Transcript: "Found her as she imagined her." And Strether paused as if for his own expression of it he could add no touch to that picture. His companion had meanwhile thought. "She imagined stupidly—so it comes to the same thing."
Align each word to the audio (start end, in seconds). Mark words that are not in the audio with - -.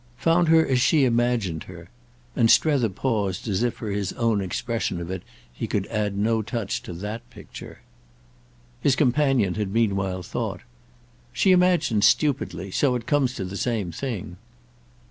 "Found 0.17 0.47
her 0.47 0.65
as 0.65 0.81
she 0.81 1.05
imagined 1.05 1.65
her." 1.65 1.89
And 2.35 2.49
Strether 2.49 2.89
paused 2.89 3.47
as 3.47 3.61
if 3.61 3.75
for 3.75 3.91
his 3.91 4.13
own 4.13 4.41
expression 4.41 4.99
of 4.99 5.11
it 5.11 5.21
he 5.53 5.67
could 5.67 5.85
add 5.91 6.17
no 6.17 6.41
touch 6.41 6.81
to 6.81 6.93
that 6.93 7.29
picture. 7.29 7.81
His 8.81 8.95
companion 8.95 9.53
had 9.53 9.71
meanwhile 9.71 10.23
thought. 10.23 10.61
"She 11.31 11.51
imagined 11.51 12.03
stupidly—so 12.03 12.95
it 12.95 13.05
comes 13.05 13.35
to 13.35 13.45
the 13.45 13.55
same 13.55 13.91
thing." 13.91 14.37